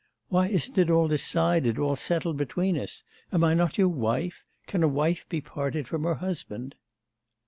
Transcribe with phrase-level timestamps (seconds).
[0.29, 3.03] Why isn't it all decided, all settled between us?
[3.31, 4.47] Am I not your wife?
[4.65, 6.73] Can a wife be parted from her husband?